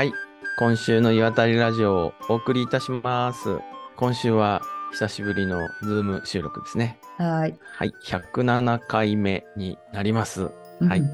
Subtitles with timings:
[0.00, 0.14] はい。
[0.58, 3.58] 今週の岩谷ラジオをお送りいたします。
[3.96, 4.62] 今週は
[4.92, 6.98] 久しぶりのズーム収録ですね。
[7.18, 7.54] はい。
[7.74, 7.92] はい。
[8.06, 10.44] 107回目になります。
[10.80, 11.10] はいうん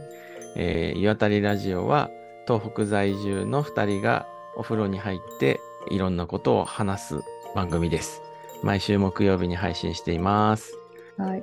[0.55, 2.11] えー岩谷ラジオは
[2.46, 4.25] 東北在住の2人が
[4.57, 5.59] お風呂に入って
[5.91, 7.21] いろんなことを話す
[7.57, 8.23] 番組です。
[8.62, 10.79] 毎週木曜日に配信しています。
[11.18, 11.43] はい。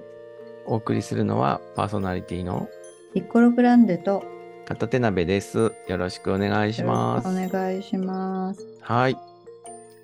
[0.66, 2.70] お送りするのはパーソナリティの
[3.14, 4.24] ピッコログランデと
[4.66, 5.74] 片手鍋です。
[5.88, 7.28] よろしくお願いします。
[7.28, 8.66] お願いします。
[8.82, 9.18] はい。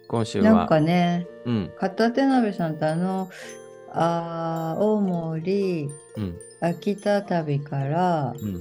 [0.08, 3.30] 今週は、なんかね、うん、片手鍋さんとあの、
[3.92, 8.54] あー青森、うん、秋田旅から、うん。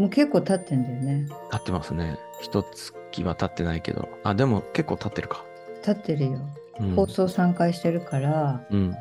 [0.00, 1.28] もう結構経ってんだよね。
[1.50, 2.18] 経ってますね。
[2.40, 4.08] 一月は経ってないけど。
[4.24, 5.44] あ、でも結構経ってるか。
[5.82, 6.40] 経ってるよ。
[6.80, 6.94] うん。
[6.94, 8.94] 放送3回してるから、うん。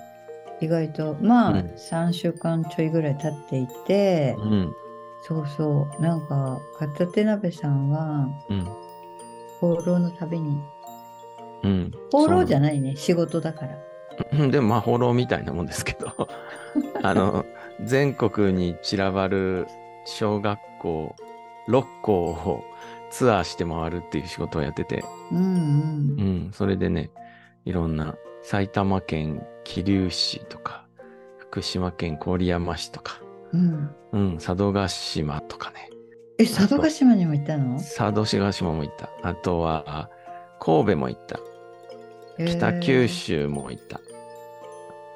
[0.61, 4.75] 意外と、まあ、うん3週間ちょいぐらい経っていて、うん。
[5.27, 8.67] そうそう、なんか、片手鍋さんは、うん。
[9.59, 10.61] 放浪の旅に、
[11.63, 11.91] うん。
[12.11, 12.61] 放浪じゃん。
[12.61, 13.75] ないね、仕事だから。
[14.33, 16.29] うん でもまあ、放浪みたいなもんですけど。
[17.01, 17.43] あの、
[17.83, 19.67] 全国に散らばる
[20.05, 21.15] 小学校
[21.69, 22.63] 6校を
[23.09, 26.21] ツアーして回るっていう仕事をやってて、うんうんう。
[26.49, 26.51] ん。
[26.53, 27.09] それでね、
[27.65, 30.85] いろんな埼玉県桐生市とか、
[31.37, 35.89] 福島県郡山市とか、うん、うん、佐渡島とかね。
[36.37, 37.77] え、佐渡島にも行ったの？
[37.77, 39.09] 佐渡島も行った。
[39.23, 40.09] あとは、
[40.59, 41.39] 神戸も行った。
[42.45, 43.07] 北九。
[43.07, 43.99] 州も行った。
[44.07, 44.15] えー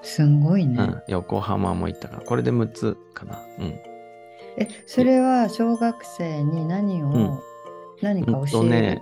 [0.01, 0.81] すんごいね。
[0.81, 3.37] うん、横浜も行ったから、これで6つかな。
[3.59, 3.65] うん。
[4.57, 7.39] え、それは小学生に何を、うん
[8.01, 9.01] 何かうん教える、とね、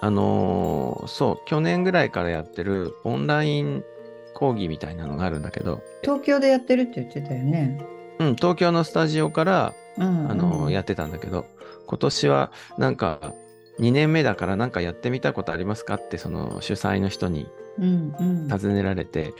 [0.00, 3.82] あのーそう、去年ぐらいからやってるオンライン
[4.34, 7.84] 講義みたいなのがあるんだけど、東京でやってるって言ってたよね。
[8.20, 11.46] うん、東京のスタジオから、うん、あのーやってたんだけど、
[11.86, 13.34] 今年はなんか、
[13.80, 18.48] 2年目だからなんかやってみたことありますかって、その主催の人にうんうん。
[18.48, 19.32] 尋ねられて、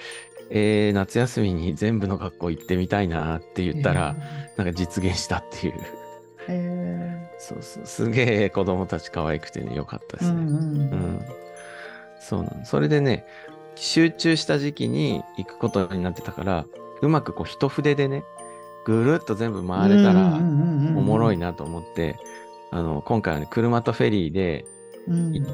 [0.50, 4.16] えー、夏休みに全部の学校行ってみたいなって言ったら、
[4.56, 5.74] なんか実現したっていう。
[6.48, 7.86] えそうそう。
[7.86, 10.40] すげえ子供たち可愛くてね、よかったでー、うすね。
[10.42, 11.24] んうんうん。
[12.18, 12.64] そうなの。
[12.64, 13.26] それでね、
[13.74, 16.66] 集中した時期に行くことになってたから、
[17.02, 18.24] うまくこう一筆でね、
[18.84, 21.48] ぐるっと全部回れたら、おもろいな。
[21.48, 22.16] なと思って、
[22.70, 24.64] あの、今回はね、車とフェリーで
[25.08, 25.44] うんい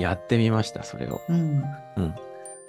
[0.00, 1.20] やってみました、それを。
[1.28, 1.62] うん
[1.96, 2.10] うん。
[2.10, 2.14] っ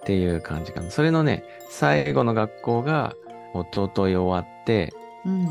[0.05, 0.89] ていう感じかな。
[0.89, 3.15] それのね、最後の学校が、
[3.53, 4.93] 一昨日終わって、
[5.25, 5.45] うん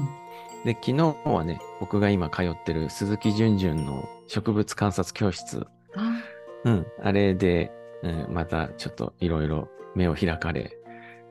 [0.65, 5.65] で、昨日はね、僕が今通ってる鈴木淳淳の植物観察教室。
[5.95, 6.23] あ
[6.65, 6.87] うん。
[7.03, 7.71] あれで、
[8.03, 10.77] うん、またちょっといろいろ目を開かれ、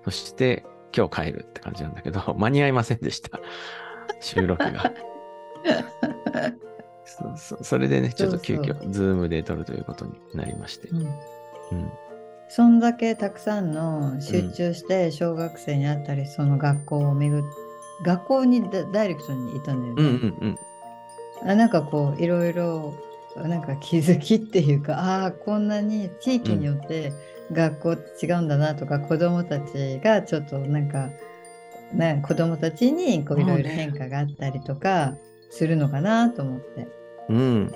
[0.03, 0.63] そして
[0.95, 3.39] 今日帰るって感じなんだけど、 間に合いませんでした。
[4.19, 4.91] 収録が。
[7.06, 7.63] そうそう。
[7.63, 10.88] それでね、ちょっと急そう遽、ズームで撮るということになりまして。
[10.89, 11.91] うんうん。
[12.47, 17.44] そんだけたくさんの集中して小学生に会ったり、その学校を巡っ
[18.03, 20.03] 学校にダダイレクトに行ったんだよね。
[20.03, 20.57] うんうん
[21.44, 21.50] うん。
[21.50, 22.95] あなんかこういろいろ
[23.35, 27.11] なんか気づきっていうかああこんなに地域によって
[27.51, 31.09] 学校って違うんだなとか、子どもたちがちょっとなんか、
[31.94, 35.16] ね、子どもたちにいろいろ変化があったりとか
[35.50, 36.88] するのかなと思って。
[37.29, 37.72] うん。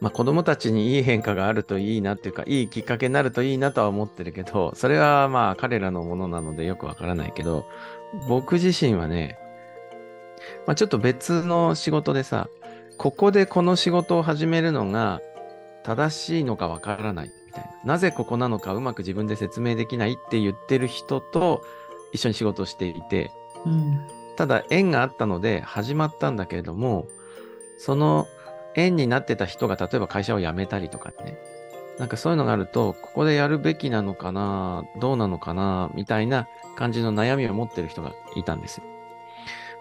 [0.00, 7.66] まあ子供たちにいい変化があるといいなっていうか、いいきっかけになるといいなとは思ってるけど、それはまあ彼らのものなのでよくわからないけど、
[8.28, 9.38] 僕自身はね、
[10.66, 12.48] まあちょっと別の仕事でさ、
[12.98, 15.20] ここでこの仕事を始めるのが
[15.84, 17.94] 正しいのかわからないみたいな。
[17.94, 21.62] なぜここなのかうまく自分で説明できないって言ってる人と
[22.12, 23.30] 一緒に仕事をしていて、
[23.66, 27.06] うんただ縁があったので始まったんだけれども、
[27.78, 28.26] その
[28.74, 31.38] 縁になってた人が例えば会社を辞めたりとかね。
[31.98, 38.84] なんかそういうのがあると、ここでやるべきなのかな、どうなのかな、みたいな感じの悩みを持ってる人がいたんですよ。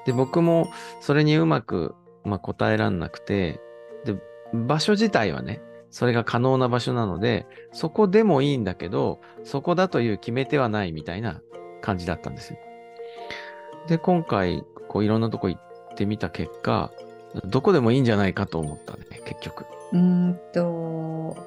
[0.06, 0.70] で、僕も
[1.00, 1.96] それにうまく、
[2.26, 3.62] まあ、答えらんなくて、
[4.04, 4.18] で、
[4.54, 11.42] 場所自体はね、それが可能な場所なので、そこでもいいんだけど、そこだという決め手はないみたいな
[11.82, 12.60] 感じだったんですよ。
[13.88, 16.92] で、今回、こういろんなとこ行ってみた結果、
[17.46, 19.66] どこでもいいんじゃないかと思ったね、結局。
[19.92, 21.38] うーんと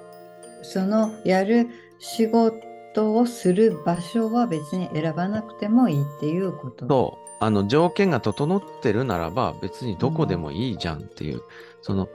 [0.63, 1.69] そのやる
[1.99, 6.87] 仕事をする場所は別に選ばなくてもいいっていうこと。
[6.87, 7.25] そう。
[7.41, 11.43] あの、条件が整ってるならば、別にどこでもいいじゃんっていう、
[11.83, 12.09] その、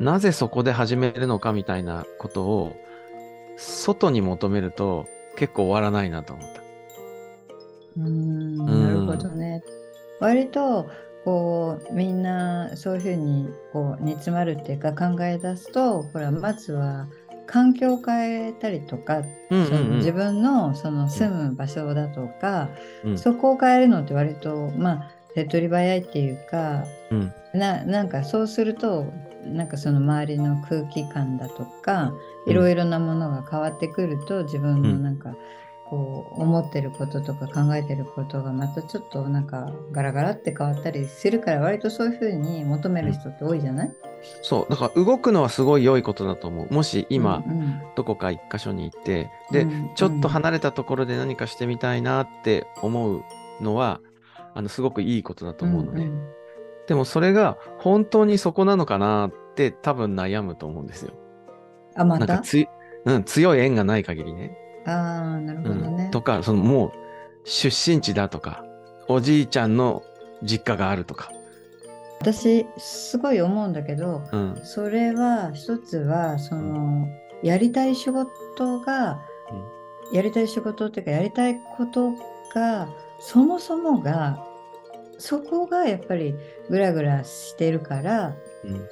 [0.00, 2.76] なぜそこで始めるのかみたいなことを、
[3.56, 5.06] 外に求めると、
[5.36, 6.60] 結構終わらないなと思った。
[7.98, 9.62] うーんなるほどね。
[10.20, 10.86] 割と
[11.24, 17.08] こうみんなそういうふうにこう煮詰まるっていうか考え出すとほらまずは
[17.46, 22.68] 環境を変えたりとか、うんうんそのうん自分のその住む場所だとか、
[23.04, 29.12] うんそこを変えるのって割とまあ手っ取り早いっていうかうんななんかそうすると
[29.54, 32.12] なんかその周りの空気感だとか
[32.46, 32.52] うん。
[32.52, 35.16] いろいろなものが変わってくると自分のうんなん。
[35.16, 35.34] か
[35.88, 43.92] こう思ってることとか考えてることがまたちょっとなんかガラガラって変わったりするから割とそういうふうに求める人って多いじゃない？
[44.42, 44.70] そう。
[44.70, 46.74] だから動くのはすごい良いことだと思う。
[46.74, 47.80] もし今、うんうん。
[47.94, 53.22] どこか一箇所に行って、で、うんちょっと離れたところで何かしてみたいなって思う
[53.60, 54.00] のは、
[54.54, 56.06] あの、すごくいいことだと思うのね。
[56.06, 56.28] んん
[56.86, 61.12] でもそれが本当にそこなのかなって多分悩むと思うんですよ。
[61.96, 62.26] あまた？
[62.26, 62.68] なんかつい、
[63.04, 64.56] うん、強い縁がない限りね。
[64.86, 64.90] あ
[65.36, 66.10] あなるほうどねん、。
[66.10, 66.92] とか、そのもう
[67.44, 68.64] 出身地だとか、
[69.08, 70.02] おじいちゃんの
[70.42, 71.30] 実家があるとか。
[72.20, 74.60] 私すごい思うんだけどうん。
[74.62, 77.06] それは一つはその
[77.42, 79.20] やりたい仕事が、
[80.12, 82.12] やりたい仕事っていうかやりたいこと
[82.54, 82.88] が
[83.18, 84.46] そもそもが
[85.18, 86.34] そこがやっぱり
[86.68, 88.88] グラグラしてるからうん。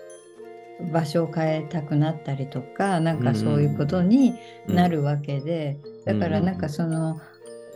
[0.93, 4.35] 場所を変えたくなったりとかなんかそういうことに
[4.67, 4.75] うん。
[4.75, 7.19] なるわけで、うんだからなんかその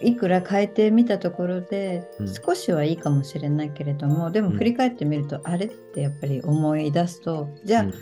[0.03, 2.29] いくら変えてみたところでうん。
[2.35, 4.57] 少しはいいかもしれないけれども、でもうん。
[4.57, 7.93] 振り返ってみると、あれってやっぱり思い出すとじゃあ、うん。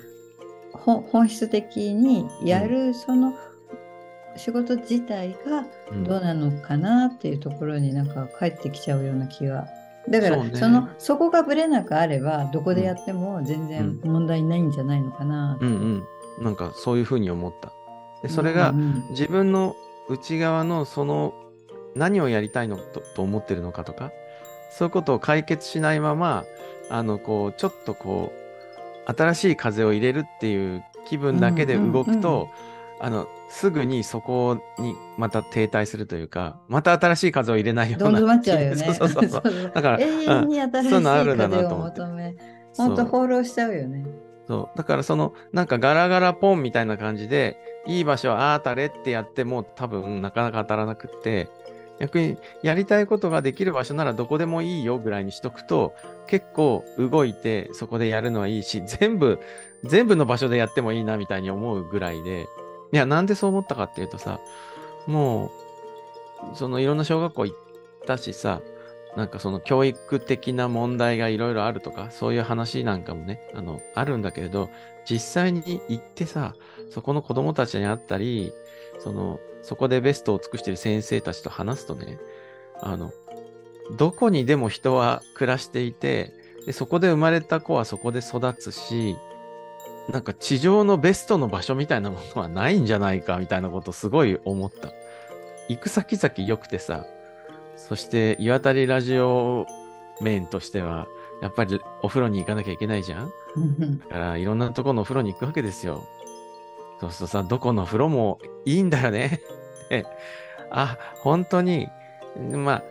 [0.72, 3.34] ほ本質的にやるその
[4.36, 6.04] 仕事自体がうん。
[6.04, 9.66] どうなのかなっていうところになんか帰ってきちゃうような気が。
[10.08, 15.58] だからそねのそこがぶれなくあればどこでやっても全然問題ないんじゃないのかな。
[15.60, 16.04] うん
[16.38, 16.44] うん。
[16.44, 17.72] なんかそういうふうに思った。
[18.22, 19.76] で、それがうんうん自分の
[20.08, 21.34] 内側のその
[21.94, 24.12] 何をやりたいのとと思ってるのかとか、
[24.70, 26.44] そういうことを解決しないまま、
[26.90, 28.32] あの、こう、ちょっとこ
[29.08, 38.20] う、新しい風を入れるっていう気分だけで動くと、うんうんうんあの、すぐにそこにまた停滞するというか、また新しい風を入れないような。
[38.20, 38.94] どん詰まっちゃうよね。
[38.94, 39.42] そうそうそう
[39.74, 42.36] だから、永遠に新しいそういうのあるんだ風を求め、
[42.76, 44.06] 本当放浪しちゃうよね。
[44.46, 44.78] そう。
[44.78, 51.48] だからその、なんかガラガラポンみたいな感じで、いい場所はあたれってやっても多分なかなか当たらなくって、
[51.98, 55.94] 逆にやりたいことができる場所ならどこでもいいよぐらいにしとくと、
[56.26, 59.38] 結構動いてそこでやるのはいいし、全部、
[59.84, 62.46] 全部の場所でやってもいいなみたいに思うぐらいで、
[62.92, 64.40] いや、なんでそう思ったかっていうとさ、
[65.06, 65.50] も
[66.52, 67.58] う、そのいろんな小学校行っ
[68.06, 68.60] たしさ、
[69.16, 74.68] なんかその教育的な問題がいろいろあるとか、そういう話なんかもね、あの、あるんだけれど、
[75.08, 76.54] 実際に行ってさ、
[76.90, 78.52] そこの子供たちに会ったり、
[78.98, 82.18] その、そこでベストを尽くしてる先生たちと話すとね、
[82.80, 83.12] あの、
[83.96, 86.32] どこにでも人は暮らしていて、
[86.66, 89.16] でそこで生まれた子はそこで育つし、
[90.08, 94.92] なんか地上のベストの場所みたいなものはないんじゃないかみたいなことすごい思った。
[95.68, 97.06] 行く先々良くてさ、
[97.76, 99.66] そして岩谷ラジオ
[100.20, 101.08] 面としては、
[101.42, 103.30] やっぱりお風呂に行かなきゃいけないじゃん？
[103.56, 106.04] うんだからいろんなところのお風呂に行くわけですよ。
[107.00, 109.42] そうするとさ、どこの風呂もいいんだよね。
[109.90, 110.06] で
[110.70, 111.88] あ、本当に、
[112.38, 112.82] まあ、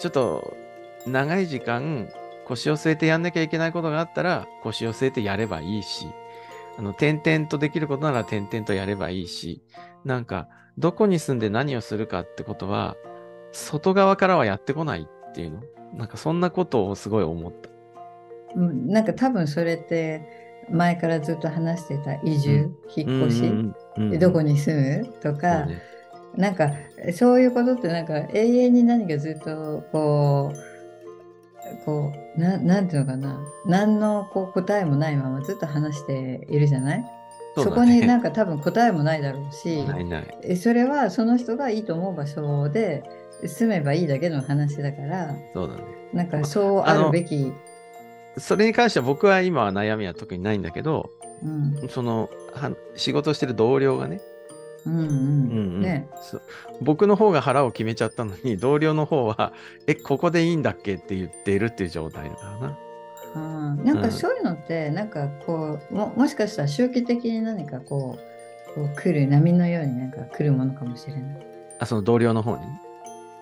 [0.00, 0.56] ちょっと
[1.06, 2.08] 長い時間
[2.46, 6.06] 腰を据えてやんなきゃいけないことがあったら腰を据えてやればいいし、
[6.78, 9.62] あの、点々とできることなら点々とやればいいし、
[10.04, 10.48] なんか、
[10.78, 12.96] どこに住んで何をするかってことは、
[13.52, 15.60] 外側からはやってこないっていうの？
[15.94, 17.68] なんかそんなことをすごい思った。
[18.56, 20.26] うんなんか多分それって
[20.70, 25.82] 前からずっと話してた移住、引っ越し、うんうんうんでどこに住むとか、ね
[26.34, 26.70] なんか
[27.12, 30.71] そういうことってなんか永遠に何かずっとこう
[31.84, 33.40] こうななんていうのかな。
[33.66, 37.04] 何のこう答えもないままずっと話しているじゃない？
[37.54, 40.22] そ,、そうだこにねなんか多分答えもないだろうしな
[40.56, 43.02] それはその人がいいと思う場所で
[43.46, 45.82] 住めばいいだけの話だからそうだね。
[46.12, 47.52] なんかそうあるべき、
[48.38, 51.10] それに関しては僕は今は悩みは特にないんだけど、
[51.42, 51.46] う
[51.84, 54.20] ん、そのは仕事してる同僚がね、
[56.80, 59.52] 僕の方が腹を決めちゃったのに、同僚の方は、
[59.86, 62.78] え、ここでいいんだっけって言っているっていう状態だからな。
[63.34, 63.38] う
[63.76, 71.46] ん、なんかそういうのって、なんかこうももしかしたら周期的に何かこうこう来る波のようになんか来るものかもしれない。
[71.78, 72.62] あ、その同僚の方に？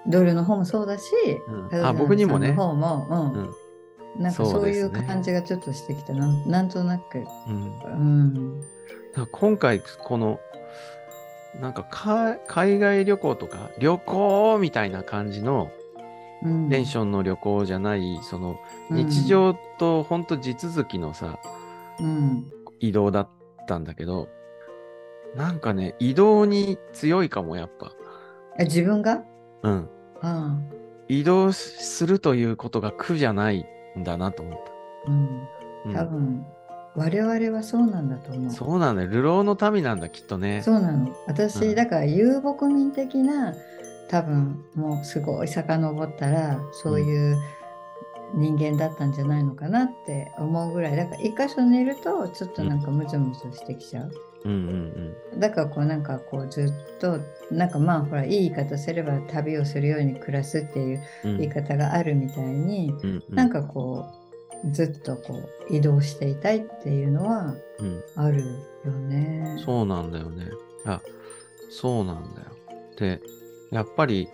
[0.07, 1.03] 同僚の方もそうだし、
[1.73, 4.23] うんあ僕にもね方も、ううんん。
[4.23, 7.25] なんかそういう感じがちょっとしてきたなんなんとなく。
[7.49, 8.59] うん。
[8.59, 8.61] うん
[9.33, 10.39] 今回、この、
[11.59, 15.71] なんかか海外旅行とか旅行みたいな感じの
[16.43, 16.69] うん。
[16.71, 18.59] ペンションの旅行じゃない、その
[18.91, 18.97] うん。
[18.97, 21.39] 日常と本当地続きのさ、
[22.01, 22.51] うん。
[22.79, 23.29] 移動だっ
[23.67, 24.29] たんだけど、
[25.37, 27.93] なんかね、移動に強いかも、やっぱ。
[28.59, 29.23] あ自分が？
[29.63, 29.89] うん。
[30.23, 30.59] あ
[31.09, 33.67] 移動するということが苦じゃない
[33.99, 34.59] んだなと思っ
[35.05, 35.11] た。
[35.13, 35.95] うん。
[35.95, 36.47] 多分、
[36.97, 38.51] 我々はそうなんだと思う。
[38.51, 39.11] そうなんだよ。
[39.11, 40.63] 流浪の民なんだ、きっとね。
[40.63, 41.15] そうなの。
[41.27, 43.55] 私、うんだから遊牧民的な、
[44.09, 47.39] 多分もうすごい遡ったら、そういう
[48.35, 54.13] 人間だったんじゃないのかなって思うぐらい、だから一箇所にいると、ちょっとなんかムズムズしてきちゃう。
[54.45, 54.57] うんう
[55.37, 57.21] んだからこうなんかこうずっと、
[57.53, 61.39] なんかまあほら、いい言い方すれば旅をするように暮らすっていううん。
[61.39, 64.20] 言い方があるみたいに、うんうんなんかこう、
[64.71, 65.35] ずっとこ
[65.71, 68.45] う移動していたいっていうのはうんある
[68.85, 69.61] よね。
[69.65, 70.47] そうなんだよね。
[70.85, 71.01] あ、
[71.71, 72.47] そうなんだよ。
[72.97, 73.21] で、
[73.71, 74.29] やっぱり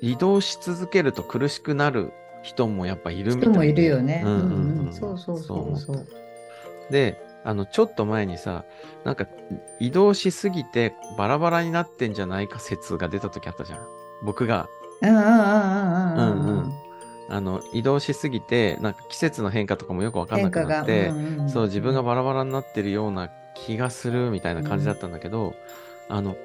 [0.00, 4.22] 移動し続けると苦しくなる人もやっぱいるみたい人もいるよね。
[4.24, 4.48] うんうんうう
[4.82, 6.06] んうんそうそうそうそう。
[6.90, 8.64] で、あの、ちょっと前にさ、
[9.04, 9.26] なんか
[9.80, 13.86] 移動しすぎてバラバラになってんじゃないか説が出た時あったじゃん。
[14.22, 14.68] 僕が、
[15.02, 16.72] うんうんうんうんうんうんうん。
[17.28, 20.50] あの、移動しすぎて、なんか季節の変化とかもよくわかんな。
[20.50, 25.54] くなって、んんんそう、自分がバラバラになってるような気がするみたいな感じだったんだけど、
[26.08, 26.36] あの、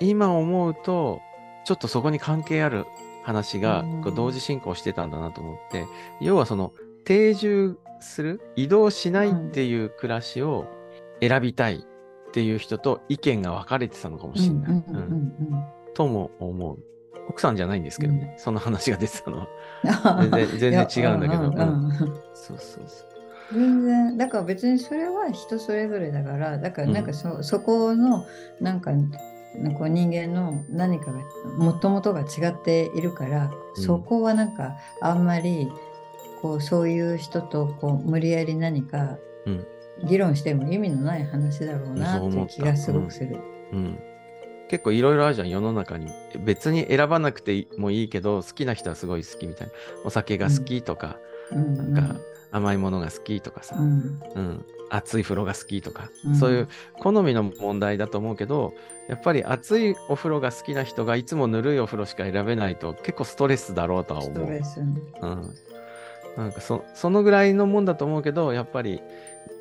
[0.00, 1.20] 今思うと、
[1.64, 2.86] ちょっとそこに関係ある
[3.24, 5.86] 話がうんこう同時進行してたんだなと思って、
[6.20, 6.72] 要はその
[7.04, 10.66] 定住する、移動しないっていう暮らしを
[11.20, 14.70] 選びたいっていう人と意見が分かれてたのかもしれない。
[14.70, 16.78] うんうんうんうんとも思う。
[17.28, 19.48] 奥さんじゃないんですけどね、その話が出てたのは。
[20.22, 21.42] うん全然違うんだけど。
[21.42, 21.86] うんうん。
[21.86, 21.92] うん。
[22.34, 23.16] そうそうそう。
[23.52, 28.26] 全然だから別にそれは人それぞれだからだからなんかそ,、そこの
[28.60, 28.90] なんか
[29.78, 31.20] こう人間の何かが
[31.56, 33.82] もともとが違っているから、うん。
[33.82, 35.70] そこはなんかあんまり
[36.42, 39.66] こうそういう人とこう無理やり何かうん。
[40.04, 43.38] 議論しても意味のない話だろうなっていう気がすごくする。
[43.72, 43.98] うん、
[44.68, 46.08] 結構いろいろあるじゃん世の中に。
[46.44, 49.72] 別に選ばなくてもいいけど好きな人はすごい好きみたいな。
[50.04, 51.16] お酒が好きとか、
[51.52, 51.58] うん。
[51.58, 51.94] うん。
[51.94, 52.16] なんか
[52.52, 54.20] 甘いものが好きとかさ、うん。
[54.34, 54.64] うん。
[54.88, 56.34] 熱い風呂が好きとか、うん。
[56.36, 56.68] そういう
[57.00, 58.72] 好みの問題だと思うけど
[59.08, 64.46] やっぱり熱いお風呂が好きな人がいつもぬるいお風呂しか選べないと結構ストレスだろうとはス思う。
[64.46, 64.80] トレス。
[64.80, 65.54] うん、
[66.36, 69.00] なんかそそのぐらいのもんだと思うけどやっぱり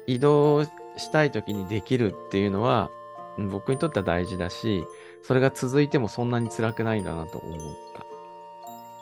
[0.08, 2.95] 移動したい時にできるっていうのはうん
[3.38, 4.86] 僕にとっては大事だし
[5.24, 7.60] それが続いてもそんなに辛くないんだなと思っ
[7.96, 8.06] た、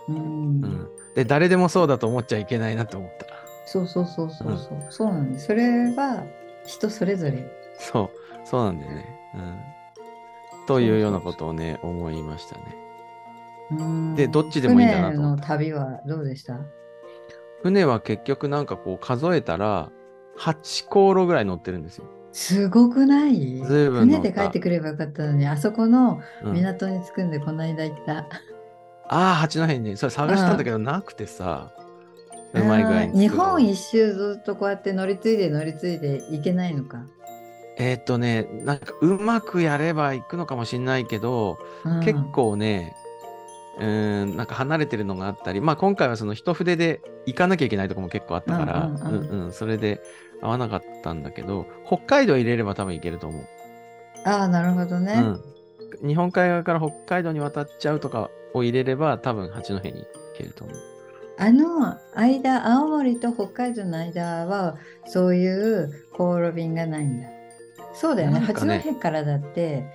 [0.10, 0.18] うん。
[0.18, 3.26] うん、で誰でもそうだと思っちゃいけないなと思った。
[3.66, 5.46] そうそうそうそうそう、そうなんです。
[5.46, 6.24] それは
[6.66, 7.50] 人それぞれ。
[7.80, 8.46] そう。
[8.46, 12.76] そうなんだよね、うん、というようなことをね思いましたね。
[13.72, 14.16] うん。
[14.16, 15.20] でどっちでもいいんだなと。
[15.20, 16.60] 思った船の旅はどうでした？
[17.62, 19.90] 船は結局なんかこう数えたら
[20.38, 23.62] 8航路ぐらい乗ってるんですよ、すごくない？
[23.64, 26.54] 船で帰ってくればよかったのに、あそこのうん。
[26.54, 28.18] 港に着くんでこの間行った。
[28.18, 28.26] あ
[29.08, 29.80] あ、八戸に。
[29.82, 31.72] ね、それ探したんだけど、なくてさ、
[32.54, 37.06] うまい具合に日本一周ずっとこうやって乗り継いで乗り継いで行けないのか？
[37.78, 42.00] えーっとね、なんかうまくやれば行くのかもしれないけど、うん。
[42.00, 42.96] 結構ね、
[43.80, 49.30] うーん、なんか離れてるのがあったり、まあ今回はその一筆で行かなきゃいけないとこも結構あったから、うんうんうん。
[49.30, 50.02] うんうんそれで
[50.44, 53.48] 合わなかったんだけど、北海道入れれば多分行けると思う。
[54.26, 55.14] ああ、なるほどね。
[56.02, 56.08] うん。
[56.08, 60.08] 日本海側から北海道に渡っちゃうとかを入れれば、多分八戸に行
[60.38, 60.78] けると思う。
[61.38, 67.28] あの間、青森と北海道の間はそういう航路便がないんだ。
[67.94, 68.40] そうだよね。
[68.42, 69.86] ね八戸からだって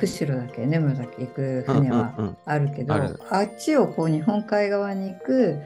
[0.00, 5.60] 釧路だっけ根室だっけ行く船はうんうんうんあるけど、あるあっちをこう日本海側に行く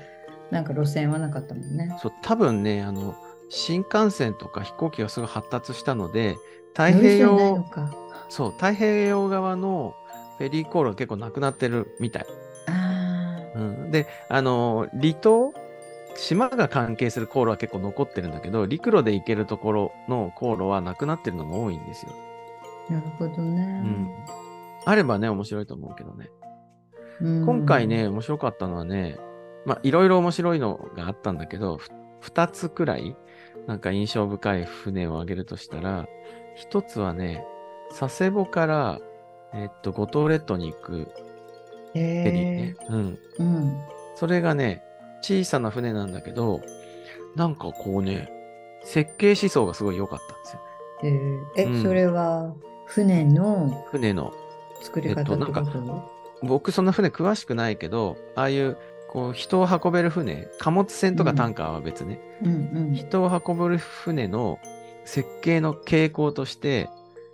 [0.50, 1.96] なんか路線はなかったもんね。
[2.00, 3.14] そう、多分ね、あの、
[3.50, 6.38] 新幹線とか飛行機がすごい発達したので、
[6.68, 7.64] 太平洋。
[8.28, 9.94] そう、太平洋側の
[10.38, 12.26] フェリー航路が結構なくなってるみたい。
[12.68, 15.52] あうん、で、あの、離島、
[16.16, 22.12] 島が関係する航路は結構残ってるんだけど、陸路で行けるところの航路はなくなってるのが多いんですよ。
[22.88, 23.82] あ、なるほどね。
[23.84, 24.10] うん。
[24.84, 26.30] あればね、面白いと思うけどね。
[27.20, 29.18] うん今回ね、、面白かったのはね、
[29.66, 31.90] まあ、いろいろ面白いのがあったんだけど、ふ
[32.20, 33.16] 二つくらい、
[33.70, 36.08] なんか印象深い船を挙げるとしたら、
[36.56, 37.46] 一つはね、
[37.96, 38.98] 佐世保から、
[39.54, 42.76] えっと、五島列島に行くフェリーね。
[42.88, 43.18] うん。
[43.38, 43.80] うん。
[44.16, 44.82] それがね、
[45.22, 46.62] 小さな船なんだけど、
[47.36, 48.28] なんかこうね、
[48.82, 50.60] 設計思想がすごい良かったんですよ。
[51.04, 52.52] えーえ、うんそれは
[52.86, 54.32] 船の船の。
[54.82, 56.10] 作り方と、えっと
[56.42, 58.78] 僕そんな船詳しくないけど、ああいう
[59.12, 62.94] こう人を運べる船、貨物船とかタンカーは別ね、うんうん。
[62.94, 64.60] 人を運べる船の
[65.04, 66.88] 設計の傾向として、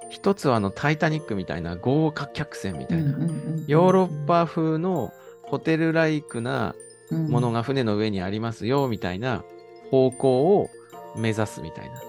[0.09, 3.65] 一つはあのタイタニックみたいな豪華客船みたいな、うんうんうん。
[3.67, 6.75] ヨーロッパ風のホテルライクな
[7.11, 9.45] ものが船の上にありますよみたいな
[9.91, 10.71] 方向を
[11.17, 12.01] 目指すみたいな。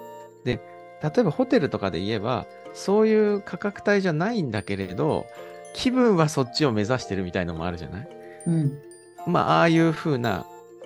[0.45, 0.61] で、
[1.03, 5.25] 例えばホテルとかで言えば、そういう価格帯じゃないんだけれど、
[5.73, 8.09] 気分はそっちを目指してるみたいのもあるじゃない？
[8.47, 8.81] うん
[9.27, 10.45] まあ、ああいう風な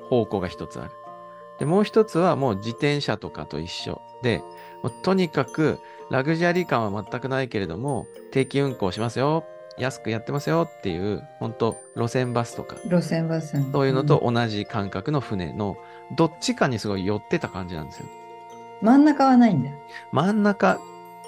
[0.09, 0.91] 方向が一つある。
[1.59, 4.41] で、もう一つはもう自転車とかと一緒で、
[5.03, 5.79] とにかく
[6.09, 9.45] ラグジュアリー感は全くないけれども、定期運行しますよ、
[9.77, 15.77] 安くやってますよっていう、本当路線バスとか、路線バスそういうのと同じ感覚の船の
[16.17, 18.07] どっちかにすごい寄ってた感じなんですよ。
[18.81, 19.69] 真ん中はないんだ
[20.11, 20.79] 真ん中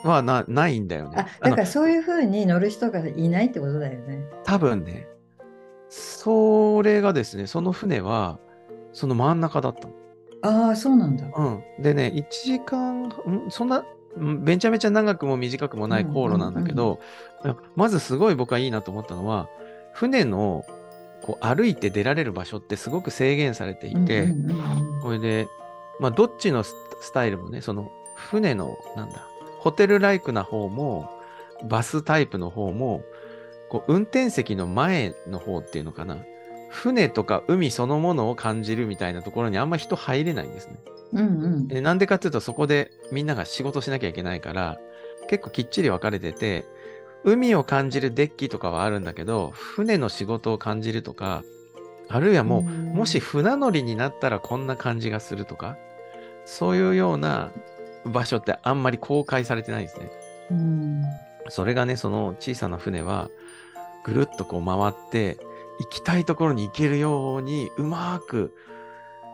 [0.03, 1.27] はなないんだよね。
[1.39, 5.07] あだからそういうふうに乗る人がいないってことだよね多分ね、
[5.95, 8.39] それがですね、その船は、
[8.93, 9.93] その真ん中だったの。
[10.41, 11.25] ああそうなんだ。
[11.35, 11.63] うん。
[11.79, 13.11] でね、1時間、ん？
[13.49, 13.85] そんな、
[14.19, 14.43] ん？
[14.43, 16.99] めちゃめちゃ長くも短くもない航路なんだけど、
[17.75, 19.49] まずすごい僕はいいなと思ったのは、
[19.93, 20.65] 船の
[21.21, 24.33] こう歩いて出られる場所ってすごく制限されていて、
[25.03, 25.47] これで、
[25.99, 29.27] まあ、どっちのススタイルもね、その船の、なんだ、
[29.59, 31.09] ホテルライクな方も、
[31.65, 33.03] バスタイプの方も、
[33.73, 36.19] こう運転席の前の方っていうのかな、
[36.69, 40.75] 船とか海そのものを感じるみたいなところにあんま人入れないんですね。
[41.13, 44.79] うんうんでなんでかっていうと、そこでみんなが仕事しなきゃいけないから、
[45.27, 46.65] 結構きっちり分かれてて、
[47.23, 51.43] 海を感じるデッキとかはあるんだけど、船の仕事を感じるとか、
[52.09, 55.77] あるいはもう、うんもし船乗りになったらこんな感じがするとか、
[56.45, 57.51] そういうような
[58.05, 60.11] 場所ってあんまり公開されてないんですね。
[60.51, 61.03] うん
[61.49, 63.29] それがね、その小さな船は、
[64.03, 65.37] ぐるっとこう回って、
[65.79, 68.53] 行きたいところに行けるように、うまく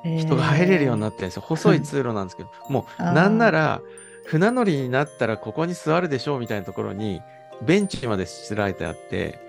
[0.04, 1.44] 人が入れるようになってるんですよ。
[1.46, 3.82] 細い通路なんですけど、もうなんなら
[4.26, 7.22] 船乗りになったらここに座るでしょうみたいなところに
[7.62, 9.40] ベンチまでしつらえてあって、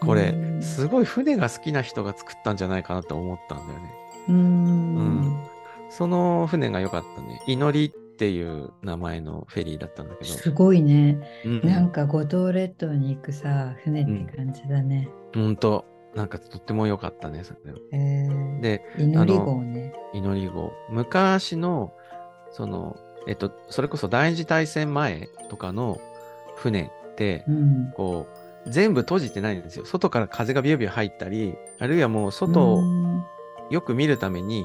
[0.00, 0.62] これうん。
[0.62, 3.90] すごい船が好きな人が作ったんじゃないかなと思ったんだよね。
[4.28, 4.36] うん。
[4.36, 5.36] うん。
[5.90, 7.42] その船が良かったね。
[7.46, 10.30] 祈りっていう名前のフェリーだったんだけど。
[10.30, 11.20] すごいね。
[11.44, 11.60] うん。
[11.60, 15.56] なんか五島列島に行くさ船って感じだね、ほん。
[15.56, 17.44] と、なんかとっても良かったね。
[17.44, 18.60] それえー。
[18.60, 19.92] で、祈り号ね。
[20.14, 20.72] 祈り号。
[20.88, 21.92] 昔の、
[22.52, 22.96] その、
[23.28, 26.00] えっと、それこそ第二次大戦前とかの
[26.56, 27.92] 船って、うん。
[27.94, 28.26] こ
[28.64, 29.84] う、全部閉じてないんですよ。
[29.84, 33.24] 外から風がビュービュー入ったり、あるいはもう外をうん。
[33.68, 34.64] よく見るために、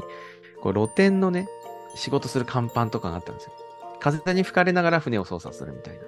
[0.62, 1.50] こう露天のね、
[1.96, 3.54] 仕事する甲板とかがあったんですよ。
[4.00, 6.02] 風に吹かれながら船を操作するみたいな。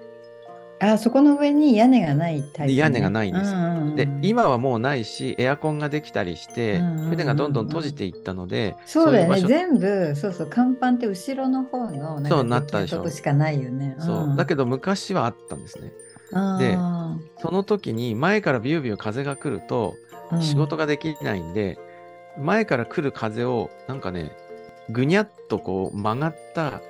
[0.80, 3.52] あそこの上に屋根がないタイプ、ね、屋根がないんです。
[3.52, 3.96] ようんうんうん。
[3.96, 9.42] で、今はもうないし、エアコンができたりしてうんうんうんうん、船がどんどん閉じていったので、そうだよね。
[9.42, 13.10] 全部そうそう甲板って後ろの方のなそうなったでしょ。
[13.10, 13.96] しかないよね。
[14.00, 14.36] そう。
[14.36, 15.94] だけどど昔はあったんですね。
[16.60, 16.76] で
[17.42, 19.94] その時に前からビュービュー風が来ると
[20.42, 21.78] 仕事ができないんで、
[22.40, 24.32] 前から来る風をなんかね、
[24.90, 26.82] ぐにゃっとこう曲がった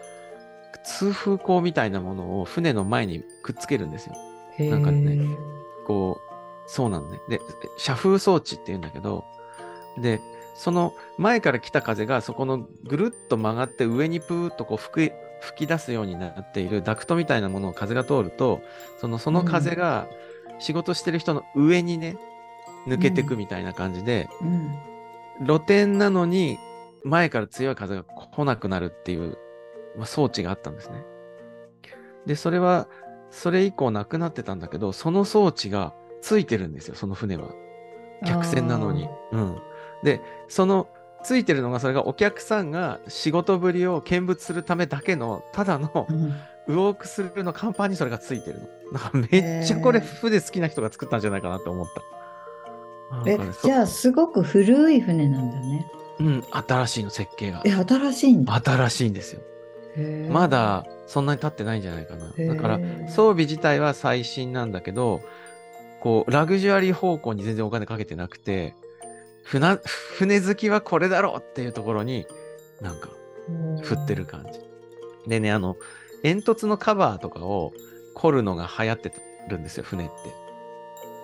[0.84, 4.16] 通風口みたいなものを船の前にくっつけるんですよ。
[4.60, 5.20] なんかね
[5.86, 7.20] こう、そうなんね。
[7.30, 7.42] で、
[7.78, 9.24] 遮風装置って言うんだけど、
[9.98, 10.22] で、
[10.56, 18.62] その前から来た風がそこのぐるっと曲がって上にプーッとこう吹き吹き出すようになっているダクトみたいなものを風が通ると、
[19.00, 20.08] そのその風が
[20.60, 22.16] 仕事してる人の上にね、
[22.88, 24.76] 抜けてくみたいな感じで、うん
[25.46, 26.60] 露天なのに
[27.04, 29.38] 前から強い風が来なくなるっていう、
[29.98, 31.04] まあ、装置があったんですね。
[32.26, 32.88] で、それは、
[33.30, 37.50] それ以降なくなってたんだけど、その装置がついてるんですよ、その船は。
[38.26, 39.10] 客船なのに。
[39.32, 39.58] うん。
[40.04, 40.88] で、その
[41.24, 46.34] ついてるのが、それがお客さんが仕事ぶりを見物するためだけの、ただのうん
[46.66, 48.60] ウォークスルーの甲板にそれがついてる
[48.94, 49.00] の。
[49.00, 53.30] なんかめっちゃこれ船好きな人が作ったんじゃないかなと思った。
[53.30, 55.86] えじゃあすごく古い船なんだね
[56.24, 57.72] うん、新しいの設計がえ。
[57.72, 59.42] 新しいんだ新しいんですよ。
[60.30, 62.32] まだそんなに経ってないんじゃないかな。
[62.56, 65.22] だから装備自体は最新なんだけど、
[66.00, 68.74] こう、ラグジュアリー方向に全然お金かけてなくて、
[69.44, 69.78] 船、
[70.18, 72.26] 船好きはこれだろうっていうところに、
[72.82, 73.10] なんか、
[73.82, 74.60] 振ってる感じ。
[75.30, 75.78] でね、あの、
[76.22, 77.74] 煙突のカバーとかを
[78.16, 79.12] 凝るのが流行って
[79.50, 80.43] るんですよ、船って。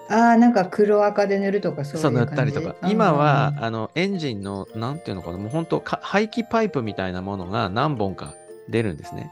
[0.09, 2.75] ああなんか黒赤で塗るとかそういうそう塗ったりとか。
[2.87, 8.33] 今は、あの、エンジンの、なんていうのかな、もう本当か排気パイプみたいなものが何本か
[8.69, 9.31] 出るんですね。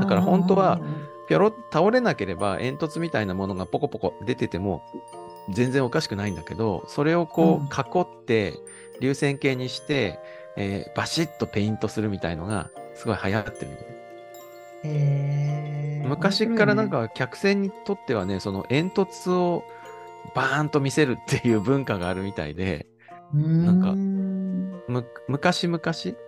[0.00, 0.80] だから本当は
[1.28, 4.82] ぴょろっ倒れなければ煙突みたいなものがポコポコ出てても
[5.52, 7.64] 全然おかしくないんだけど、それをこうん。
[7.64, 8.54] う囲って、
[9.00, 10.18] 流線形にして、
[10.56, 13.70] えーバシッとペイントするみたいのが、すごい流行ってる
[16.08, 19.64] 昔からなん、か客船にとってはね、その煙突を
[20.34, 22.86] バーンと見せるっていう文化があるみたいで、
[23.32, 23.80] なん。
[23.80, 23.92] か
[24.88, 25.80] む昔々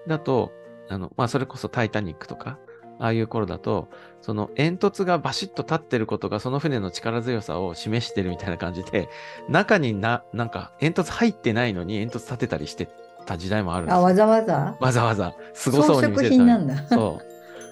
[0.07, 0.53] だと、
[0.89, 2.59] あの、まあ、それこそタイタニックとか、
[3.01, 3.89] ああいう頃だと、
[4.21, 9.09] その煙突がバシッと立ってることがその船の力強さを示してるみたいな感じで、
[9.49, 12.89] 中にな、なんか煙突入ってないのに煙突立てたりして
[13.27, 14.05] た時代もあるんですあ、よ。
[14.05, 14.77] わざわざ？
[14.81, 16.89] わざわざ、すごそうに見せるために装飾品なんだ。
[16.89, 17.21] そ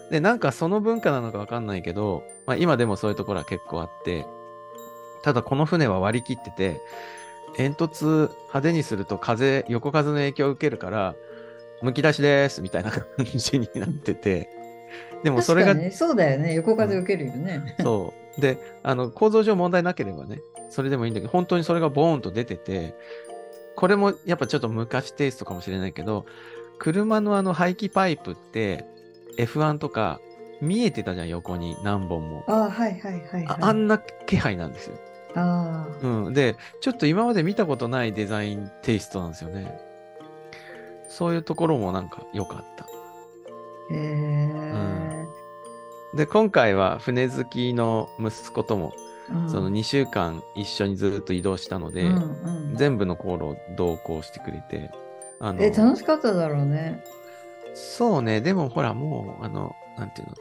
[0.08, 0.12] う。
[0.12, 4.24] で、なんかその文化なのかわかんないけど、まあ今でもそういうところは結構あって、
[5.22, 6.80] ただこの船は割り切ってて、
[7.56, 11.14] 煙突派手にすると風、横風の影響を受けるから、
[11.82, 14.48] むき出しですみたいな感じになってて、
[15.22, 16.54] でもそれが、そうだよね。
[16.54, 17.76] 横風受けるよね。
[17.80, 18.40] そう。
[18.40, 22.94] で、あの、構造上問題なければね、それでもいいんだけど、本当にそれがボーンと出てて、
[23.74, 26.26] これもやっぱちょっと昔テイストかもしれないけど、
[26.78, 28.84] 車のあの排気パイプって
[29.38, 30.20] F1 とか
[30.60, 32.44] 見えてたじゃん、横に何本も。
[32.46, 33.46] あはいはいはい、はい。
[33.46, 34.96] ああんな気配なんですよ。
[35.34, 36.34] あうん。
[36.34, 39.78] で、ちょっと今まで見たことないデザインテイストなんですよね。
[41.08, 42.84] そういうところもなんか良かった。
[42.84, 45.26] ーへ
[46.14, 46.16] え。
[46.16, 54.90] で、今回は船好きの息子とも、うんその2週間一緒にずっと移動したので、うんうん全部の航路を同行してくれて、
[55.40, 57.02] あのえ、楽しかっただろうね。
[57.74, 60.34] そうね、でもほらもう、あの、なんていうの、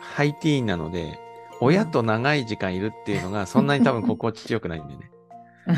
[0.00, 1.18] ハイティーンなので、
[1.60, 5.10] 親と長い時間いるっていうのがそんなに多分心地よくないんだよね。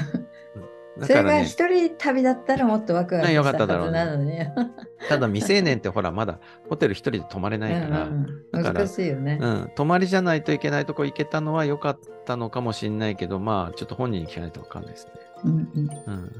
[0.56, 0.64] うん
[0.98, 4.38] だそれからね、が一人旅だったらもっとワクワクしたはっただろうねずなのに。
[5.08, 9.38] ただ未成年ってほらまだホテル一人で泊まれないから、うんうんだから難しいよね。
[9.40, 15.12] うん、泊まりじゃないといけないとこ行けたのは良かったのかもしれないけど、まあちょっと本人に聞かないと分かんないですね。
[15.44, 16.32] うんうんうん。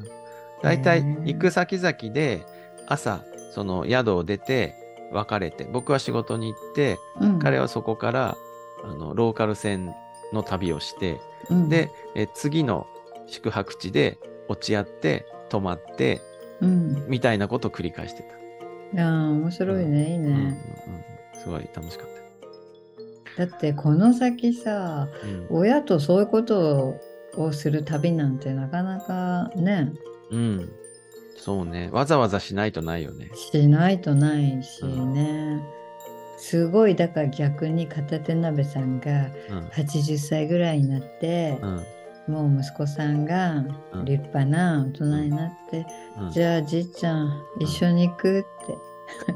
[0.63, 2.47] 大体へー行く先々で
[2.87, 7.39] 朝、その宿を出て別れて、僕は仕事に行って、うん。
[7.39, 8.37] 彼はそこから
[8.83, 9.95] あのローカル線
[10.33, 11.69] の旅をして、うん。
[11.69, 12.87] で、え次の
[13.27, 16.21] 宿泊地で落ち合って、泊まって、
[16.61, 19.03] うん、みたいなことを繰り返してた。
[19.03, 20.49] ああ面白いね、いいうんうんうん。
[20.51, 20.59] ね。
[21.35, 22.15] すごい楽しかっ
[23.37, 25.09] だってこの先さ
[25.51, 27.01] 親とそういうこと
[27.37, 29.93] をする旅なんてなかなかね。
[30.31, 30.73] うん。
[31.37, 31.89] そうね。
[31.93, 33.31] わざわざしないとないよね。
[33.35, 35.63] しないとないしね、
[36.37, 39.59] すごいだから逆に片手鍋さんがうん。
[39.69, 41.85] 80歳ぐらいになってう、ん。
[42.27, 45.87] もう息子さんがうん立派な大人になって、
[46.19, 48.75] うんじゃあじいちゃん一緒に行くって、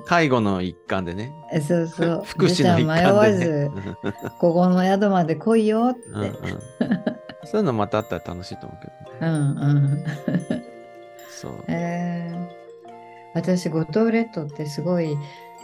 [0.06, 1.32] 介護の一環でね。
[1.52, 3.70] えそうそう福祉の一じゃあ迷わ環でずね。
[4.40, 6.32] ここの宿まで来いよって、うんうん
[7.44, 9.32] そういうのまたあったら楽しいと思うけどね。
[9.32, 10.57] うんうん
[11.40, 11.64] そう。
[11.68, 12.48] えー、
[13.34, 15.16] 私五島列島ってすごい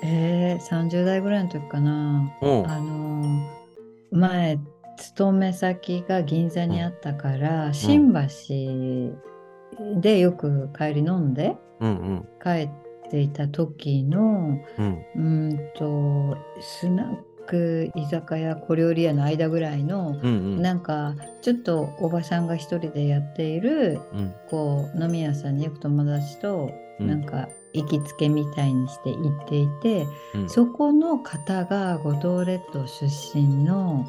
[0.02, 2.30] えー、30代ぐらいの時かな。
[2.40, 2.66] おう。
[2.66, 3.64] あのー
[4.10, 4.60] 前
[4.96, 12.28] 勤め先が銀座にあったから、新橋でよく帰り飲んでうんうん。
[12.40, 15.04] 帰っていた時のうん。
[15.16, 20.62] うーんとスナック居酒屋小料理屋の間ぐらいの、うんうん。
[20.62, 24.34] なんかちょっとおばさんが一人でやっているうん。
[24.48, 27.06] こう飲み屋さんによく友達とうん。
[27.08, 30.48] なんか行きつけみたいにして行っていて、うん。
[30.48, 34.06] そこの方が五島列島出身の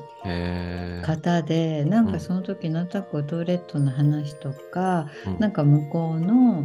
[1.01, 5.39] 方で、なんうんかその時なんとなく五島列島の話とか、うん。
[5.39, 6.63] なんか向こうの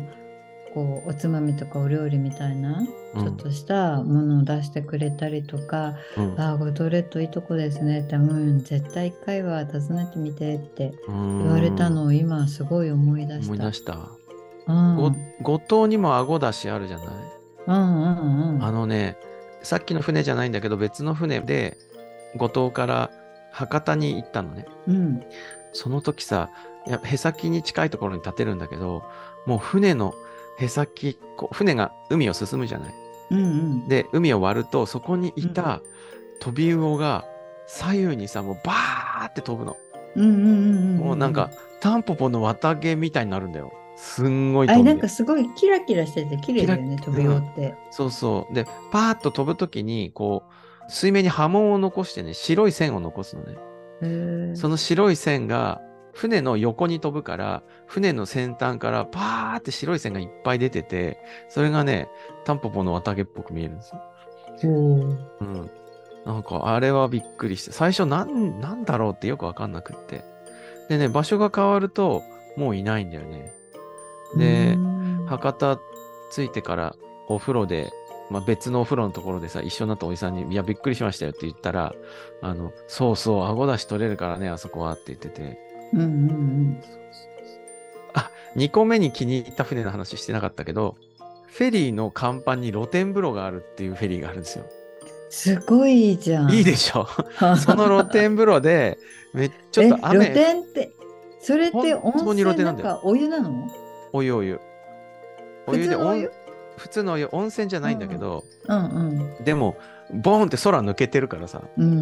[0.74, 13.52] こうおつまみとかお料理みたいなちょっとしたものを出してくれたりとか、うんああ五島列島いいとこですねって、うん、絶対一回は訪ねてみてって言われたのを今すごい思い出した。
[13.52, 13.98] 思い出した。
[14.68, 17.06] うん、ご五島にも顎出しあるじゃない？
[17.66, 18.64] うんうんうん。
[18.64, 19.16] あのね、
[19.62, 21.76] さっきの船じゃないんだけど、別の船で
[22.36, 23.10] 五島から
[23.50, 24.66] 博多に行ったのね。
[24.86, 25.22] うん
[25.72, 26.50] その時さ、
[26.86, 29.04] いやへ先に近いところに立てるんだけど、
[29.46, 30.14] もう船の
[30.60, 32.94] へ先、こう船が海を進むじゃない。
[33.30, 33.88] うんうん。
[33.88, 35.80] で、海を割ると、そこにいた
[36.40, 37.24] トビウオが
[37.66, 39.76] 左右にさ、もうバーって飛ぶの。
[40.16, 40.48] うんうんうんう
[40.94, 40.96] ん。
[40.96, 43.72] もうなんか、タンポポの綿毛みたいになるんだよ。
[43.96, 47.74] すんごい飛んであれなんかすごいキラキラしてて綺麗だよね、キラ飛び終わって。
[47.90, 48.54] そうそう。
[48.54, 54.56] で、パーッと飛ぶときに、こう、水面に波紋を残してね、白い線を残すのね。
[54.56, 55.80] その白い線が、
[56.12, 61.18] 船の横に飛ぶから、船の先端からパーって白い線がいっぱい出てて、
[61.48, 62.08] それがね、
[62.44, 64.00] タンポポの綿毛っぽく見えるんですよ。
[65.40, 65.70] うん。
[66.24, 70.24] なんか、あれはびっくりして、最初なん、なんだろうってよくわかんなくって。
[70.88, 72.22] でね、場所が変わると、
[72.56, 73.52] もういないんだよね。
[74.36, 75.78] で、うん博多
[76.32, 76.96] 着いてから
[77.28, 77.92] お風呂で、
[78.30, 81.94] まあ、別のお風呂のところでさ、一緒になったおじさんに、いや、びっくりしましたよって言ったら、
[82.42, 85.58] あの、そうそう、顎出し取れるからね、あそこはって言ってて、
[85.92, 86.82] うんうん
[88.14, 90.96] あ、2個目に気に入った船の話してなかったけど、
[91.46, 94.64] フェリーの甲板に露天風呂があるっていうフェリーがあるんですよ。
[95.30, 96.50] すごいいいじゃん。
[96.52, 97.06] いいでしょ？
[97.56, 98.98] その露天風呂で、
[99.32, 100.90] めっちょっとえ雨、露天って、
[101.40, 103.68] それって温泉なんかお湯なの？
[104.12, 104.60] お湯お湯。
[105.66, 106.32] お湯で温普通のお湯？
[106.76, 109.36] 普通のお湯、温泉じゃないんだけど、うん。
[109.44, 109.76] でも、
[110.12, 111.92] ボーンって空抜けてるからさ、うん。
[111.92, 111.96] う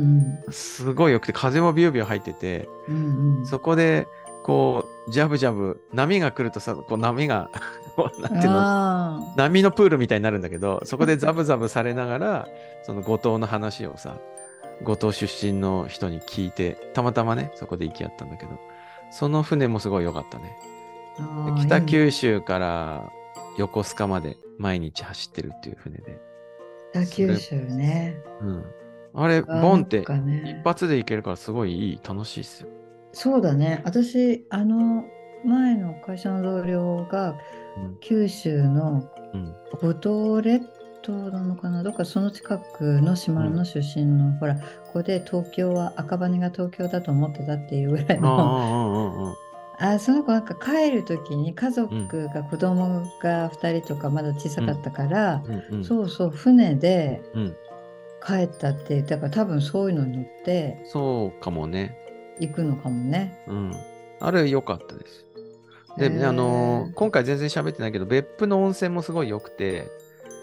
[0.49, 2.97] んすごい良くて、風もビュービュー入ってて、うん。
[2.97, 3.47] うんうん。
[3.47, 4.07] そこで、
[4.43, 7.51] こう、ジャブジャブ、波が来るとさ、こう波が、
[7.97, 12.49] こうなんていうの、あ波のプールみたいになるんだけど、そこでザブザブされながら、
[12.83, 14.17] その後藤の話をさ、
[14.83, 18.59] 後藤出身の人に聞いて、たまたまね、そこで行き合ったんだけど、
[19.11, 20.57] その船もすごい良かったね。
[21.61, 23.13] 北九州から
[23.59, 26.28] 横須賀まで毎日走ってるっていう船で。
[26.93, 28.17] 北九州ね。
[28.41, 28.65] うん。
[29.15, 32.69] あれ、ボンって一発で行けるからすごいいい、楽しいっすよ。
[33.13, 33.83] そうだね。
[33.85, 35.05] 私、あの、
[35.45, 37.37] 前の会社の同僚が
[37.77, 37.97] うん。
[38.01, 39.55] 九州のうん。
[39.81, 40.67] 五島列
[41.03, 41.83] 島なのかな？
[41.83, 44.61] どっかその近くの島の出身の、ほら、こ
[44.95, 49.35] こで東京は赤羽が東京だと思ってたっていうぐらいの、
[49.81, 55.85] あその子なんか帰る時に家族が子供が2人とかまだ小さかったから、うんうん。
[55.85, 57.57] そうそう船でうん。
[58.27, 61.97] 帰ったってだから多分そういうのに乗ってそうかもね。
[62.41, 63.39] 行くのかもね。
[63.47, 63.73] うん。
[64.21, 65.27] あれ良かったです。
[65.99, 69.89] で、あのー今回全然喋ってないけど、別府の温泉もすごい良くて、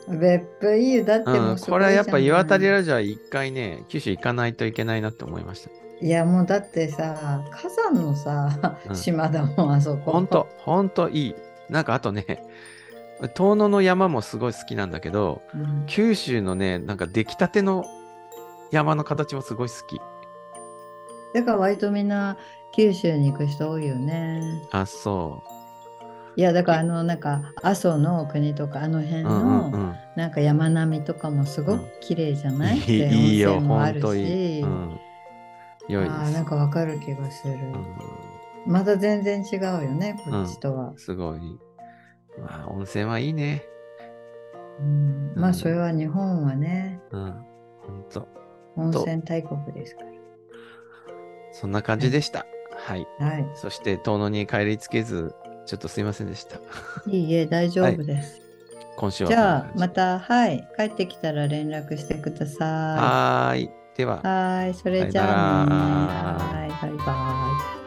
[0.07, 5.84] 別府いいよだってうん、もうすごいこれはやっぱ岩谷ラジオは一回ね、九州行かないといけないなって思いました。
[6.01, 10.11] いやもうだってさ火山のさ、うん島だもんあそこ。
[10.11, 11.35] ほんと、ほんといい。
[11.69, 12.43] なんかあとね、
[13.33, 17.85] 遠野の山もすごい好きなんだけど、うん九州のね、なんか出来たての
[18.71, 20.01] 山の形もすごい好き。
[21.33, 22.37] だから割とみんな
[22.73, 24.41] 九州に行く人多いよね。
[24.71, 25.43] あ、そ
[26.35, 29.27] いやだからあのなんか阿蘇の国とかあの辺う。
[29.27, 29.95] うんの、うんうん。
[30.17, 34.61] なんか山並みとかもすごく綺麗じゃない、いいでいいよ、温泉もあほんとるしいい。
[34.61, 34.99] うん。
[35.87, 36.33] 良いです。
[36.33, 37.53] なんかわかる気がする、
[38.67, 41.39] うまた全然違うよねこっちとはん、、すごい。
[42.39, 43.63] まあ、温泉はいいね。
[44.79, 47.45] うんまうんあそれは日本はねうん。
[47.87, 48.27] ほんと。
[48.75, 50.01] 温泉大国ですか
[51.53, 52.45] そんな感じでした。
[52.75, 53.07] はい。
[53.19, 55.33] らはいそして、遠野に帰りつけず、
[55.65, 56.59] ちょっとすいませんでした。
[57.07, 58.41] いいえ大丈夫です、
[58.97, 59.35] 今週はじ。
[59.37, 62.55] ゃあまたはい帰ってきたら連絡してくださ
[62.97, 63.84] いはーい。
[63.95, 64.21] では。
[64.21, 67.84] はいそれじゃあねバイバイ